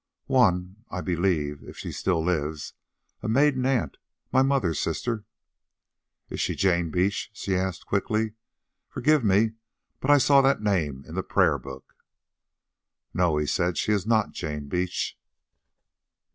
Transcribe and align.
"One, 0.25 0.77
I 0.89 1.01
believe, 1.01 1.61
if 1.61 1.77
she 1.77 1.91
still 1.91 2.23
lives—a 2.23 3.27
maiden 3.29 3.67
aunt, 3.67 3.97
my 4.31 4.41
mother's 4.41 4.79
sister." 4.79 5.25
"Is 6.27 6.41
she 6.41 6.55
Jane 6.55 6.89
Beach?" 6.89 7.29
she 7.33 7.55
asked 7.55 7.85
quickly. 7.85 8.33
"Forgive 8.89 9.23
me, 9.23 9.51
but 9.99 10.09
I 10.09 10.17
saw 10.17 10.41
that 10.41 10.59
name 10.59 11.05
in 11.07 11.13
the 11.13 11.21
prayer 11.21 11.59
book." 11.59 11.93
"No," 13.13 13.37
he 13.37 13.45
said, 13.45 13.77
"she 13.77 13.91
is 13.91 14.07
not 14.07 14.31
Jane 14.31 14.67
Beach." 14.67 15.19